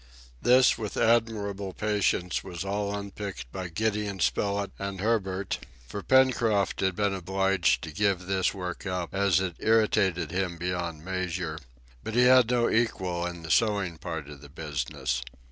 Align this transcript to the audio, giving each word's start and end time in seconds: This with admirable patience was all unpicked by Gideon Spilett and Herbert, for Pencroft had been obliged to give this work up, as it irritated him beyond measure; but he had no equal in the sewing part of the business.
This 0.41 0.79
with 0.79 0.97
admirable 0.97 1.73
patience 1.73 2.43
was 2.43 2.65
all 2.65 2.91
unpicked 2.95 3.51
by 3.51 3.67
Gideon 3.67 4.19
Spilett 4.19 4.71
and 4.79 4.99
Herbert, 4.99 5.59
for 5.87 6.01
Pencroft 6.01 6.79
had 6.79 6.95
been 6.95 7.13
obliged 7.13 7.83
to 7.83 7.91
give 7.91 8.25
this 8.25 8.51
work 8.51 8.87
up, 8.87 9.13
as 9.13 9.39
it 9.39 9.57
irritated 9.59 10.31
him 10.31 10.57
beyond 10.57 11.05
measure; 11.05 11.59
but 12.03 12.15
he 12.15 12.23
had 12.23 12.49
no 12.49 12.67
equal 12.67 13.27
in 13.27 13.43
the 13.43 13.51
sewing 13.51 13.99
part 13.99 14.27
of 14.27 14.41
the 14.41 14.49
business. 14.49 15.21